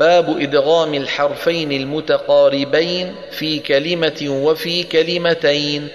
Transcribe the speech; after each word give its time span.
باب 0.00 0.40
إدغام 0.40 0.94
الحرفين 0.94 1.72
المتقاربين 1.72 3.14
في 3.30 3.58
كلمة 3.58 4.26
وفي 4.28 4.82
كلمتين. 4.82 5.88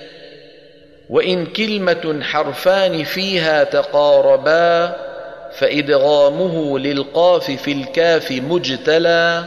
وإن 1.09 1.45
كلمة 1.45 2.19
حرفان 2.23 3.03
فيها 3.03 3.63
تقاربا 3.63 4.95
فإدغامه 5.57 6.79
للقاف 6.79 7.51
في 7.51 7.71
الكاف 7.71 8.31
مجتلى. 8.31 9.43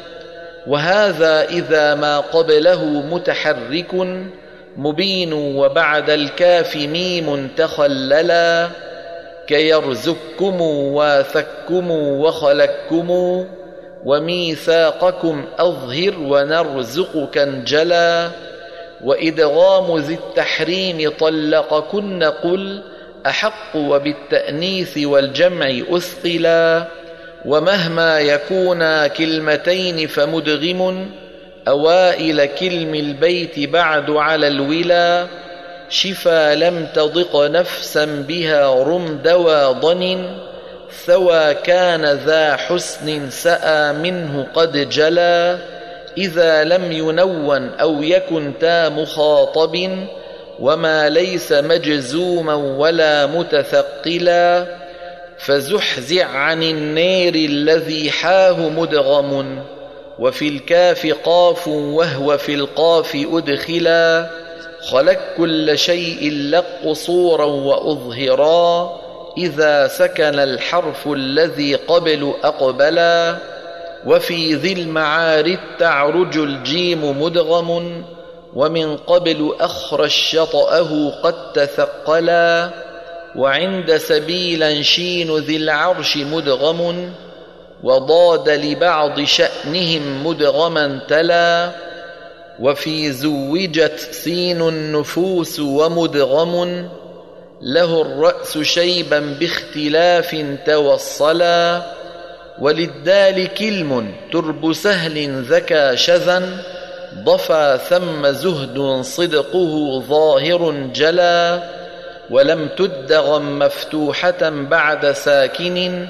وهذا 0.67 1.45
إذا 1.45 1.95
ما 1.95 2.21
قبله 2.21 2.85
متحرك 2.85 3.95
مبين 4.77 5.33
وبعد 5.33 6.11
الكاف 6.11 6.77
ميم 6.77 7.49
تخللا. 7.57 8.69
كيرزقكم 9.47 10.61
واثكم 10.61 11.91
وخلككم 11.91 13.45
وميثاقكم 14.05 15.45
أظهر 15.59 16.15
ونرزقك 16.19 17.39
أنجلا 17.39 18.31
وإدغام 19.05 19.99
ذي 19.99 20.15
التحريم 20.15 21.11
طلقكن 21.19 22.25
قل 22.25 22.83
أحق 23.27 23.77
وبالتأنيث 23.77 24.99
والجمع 24.99 25.81
أثقلا 25.91 26.89
ومهما 27.45 28.21
يكونا 28.21 29.07
كلمتين 29.07 30.07
فمدغم 30.07 31.11
أوائل 31.69 32.45
كلم 32.45 32.95
البيت 32.95 33.59
بعد 33.59 34.11
على 34.11 34.49
الولا 34.49 35.27
شفا 35.89 36.55
لم 36.55 36.87
تضق 36.95 37.37
نفسا 37.37 38.05
بها 38.29 38.83
رم 38.83 39.21
دوا 39.25 39.73
ثوى 40.93 41.55
كان 41.55 42.05
ذا 42.05 42.57
حسن 42.57 43.31
سأى 43.31 43.93
منه 43.93 44.47
قد 44.55 44.89
جلا 44.89 45.59
إذا 46.19 46.65
لم 46.65 46.93
ينون 46.93 47.69
أو 47.69 48.03
يكن 48.03 48.53
تا 48.61 48.89
مخاطب 48.89 50.07
وما 50.61 51.09
ليس 51.09 51.53
مجزوما 51.53 52.55
ولا 52.55 53.27
متثقلا 53.27 54.67
فزحزع 55.39 56.27
عن 56.27 56.63
النير 56.63 57.35
الذي 57.35 58.11
حاه 58.11 58.69
مدغم 58.69 59.63
وفي 60.19 60.49
الكاف 60.49 61.07
قاف 61.25 61.69
وهو 61.69 62.39
في 62.39 62.55
القاف 62.55 63.27
أدخلا 63.33 64.31
خلق 64.81 65.19
كل 65.37 65.79
شيء 65.79 66.33
لق 66.33 66.93
صورا 66.93 67.45
وأظهرا 67.45 68.99
إذا 69.39 69.89
سكن 69.89 70.39
الحرف 70.39 71.09
الذي 71.09 71.75
قبل 71.75 72.35
أقبلا 72.45 73.37
وفي 74.07 74.55
ذي 74.55 74.73
المعارض 74.73 75.59
تعرج 75.79 76.37
الجيم 76.39 77.23
مدغم 77.23 78.03
ومن 78.55 78.97
قبل 78.97 79.55
أخرج 79.61 80.11
شطأه 80.11 81.11
قد 81.23 81.53
تثقلا 81.53 82.71
وعند 83.37 83.97
سبيلا 83.97 84.83
شين 84.83 85.37
ذي 85.37 85.57
العرش 85.57 86.17
مدغم 86.17 87.13
وضاد 87.83 88.49
لبعض 88.49 89.21
شأنهم 89.21 90.27
مدغما 90.27 91.01
تلا 91.09 91.71
وفي 92.61 93.13
زوجت 93.13 93.99
سين 93.99 94.61
النفوس 94.61 95.61
ومدغم 95.61 96.89
له 97.63 98.03
الرأس 98.03 98.59
شيبا 98.59 99.37
باختلاف 99.41 100.45
توصلا 100.67 101.83
وللدال 102.59 103.55
كلم 103.55 104.15
ترب 104.33 104.73
سهل 104.73 105.43
ذكى 105.43 105.97
شذا 105.97 106.65
ضفى 107.15 107.79
ثم 107.89 108.27
زهد 108.27 109.01
صدقه 109.03 110.01
ظاهر 110.09 110.71
جلا 110.95 111.63
ولم 112.31 112.69
تدغم 112.77 113.59
مفتوحة 113.59 114.51
بعد 114.51 115.13
ساكن 115.13 116.07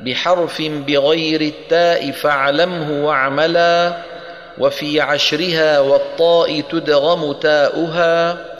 بحرف 0.00 0.62
بغير 0.62 1.40
التاء 1.40 2.10
فاعلمه 2.10 3.06
واعملا 3.06 3.96
وفي 4.58 5.00
عشرها 5.00 5.80
والطاء 5.80 6.60
تدغم 6.60 7.32
تاؤها. 7.32 8.51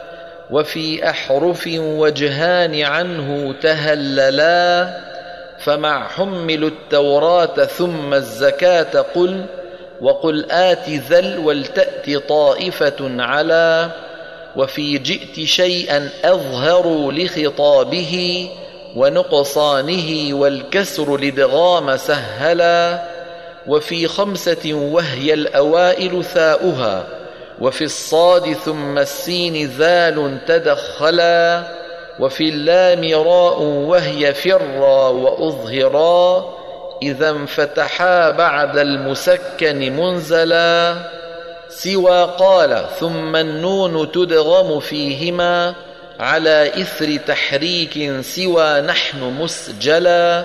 وفي 0.50 1.10
أحرف 1.10 1.68
وجهان 1.76 2.82
عنه 2.82 3.54
تهللا 3.62 4.88
فمع 5.58 6.08
حمل 6.08 6.64
التوراة 6.64 7.64
ثم 7.64 8.14
الزكاة 8.14 9.00
قل 9.14 9.44
وقل 10.00 10.50
آت 10.50 10.88
ذل 10.88 11.38
ولتأت 11.38 12.10
طائفة 12.28 13.22
على 13.22 13.90
وفي 14.56 14.98
جئت 14.98 15.46
شيئا 15.46 16.10
أظهر 16.24 17.10
لخطابه 17.10 18.48
ونقصانه 18.96 20.34
والكسر 20.34 21.20
لدغام 21.20 21.96
سهلا 21.96 23.02
وفي 23.66 24.08
خمسة 24.08 24.74
وهي 24.74 25.34
الأوائل 25.34 26.24
ثاؤها. 26.24 27.21
وفي 27.62 27.84
الصاد 27.84 28.52
ثم 28.52 28.98
السين 28.98 29.68
ذال 29.68 30.38
تدخلا 30.46 31.62
وفي 32.18 32.48
اللام 32.48 33.04
راء 33.14 33.62
وهي 33.62 34.34
فرا 34.34 35.08
وأظهرا 35.08 36.48
إذا 37.02 37.30
انفتحا 37.30 38.30
بعد 38.30 38.78
المسكن 38.78 39.96
منزلا 39.96 40.94
سوى 41.68 42.22
قال 42.38 42.84
ثم 43.00 43.36
النون 43.36 44.12
تدغم 44.12 44.80
فيهما 44.80 45.74
على 46.20 46.72
إثر 46.82 47.16
تحريك 47.16 48.20
سوى 48.20 48.80
نحن 48.80 49.22
مسجلا 49.40 50.44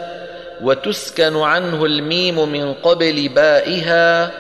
وتسكن 0.61 1.38
عنه 1.38 1.85
الميم 1.85 2.50
من 2.50 2.73
قبل 2.73 3.29
بائها 3.29 4.31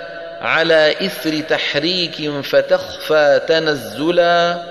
على 0.41 0.95
إثر 1.01 1.39
تحريك 1.39 2.31
فتخفى 2.43 3.41
تنزلا 3.47 4.61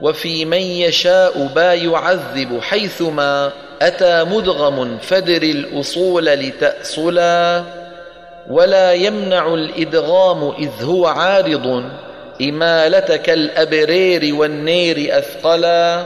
وفي 0.00 0.44
من 0.44 0.58
يشاء 0.58 1.46
با 1.46 1.74
يعذب 1.74 2.60
حيثما 2.60 3.52
أتى 3.82 4.24
مدغم 4.24 4.98
فدر 4.98 5.42
الأصول 5.42 6.24
لتأصلا 6.24 7.64
ولا 8.50 8.92
يمنع 8.92 9.54
الإدغام 9.54 10.52
إذ 10.58 10.84
هو 10.84 11.06
عارض 11.06 11.84
إمالة 12.42 13.16
كالأبرير 13.16 14.34
والنير 14.34 15.18
أثقلا 15.18 16.04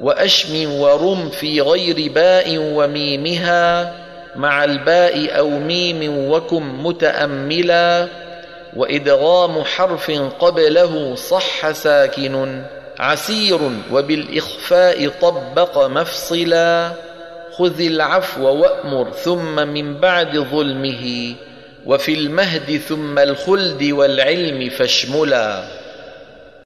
وأشم 0.00 0.72
ورم 0.72 1.28
في 1.28 1.60
غير 1.60 2.12
باء 2.12 2.56
وميمها 2.58 3.94
مع 4.36 4.64
الباء 4.64 5.38
أو 5.38 5.50
ميم 5.50 6.30
وكم 6.30 6.86
متأملا 6.86 8.08
وإدغام 8.76 9.62
حرف 9.64 10.10
قبله 10.40 11.14
صح 11.14 11.70
ساكن 11.70 12.62
عسير 12.98 13.58
وبالإخفاء 13.92 15.08
طبق 15.08 15.86
مفصلا 15.86 16.92
خذ 17.58 17.80
العفو 17.80 18.48
وأمر 18.48 19.10
ثم 19.10 19.68
من 19.68 20.00
بعد 20.00 20.38
ظلمه 20.38 21.34
وفي 21.86 22.14
المهد 22.14 22.80
ثم 22.88 23.18
الخلد 23.18 23.82
والعلم 23.82 24.70
فاشملا 24.70 25.64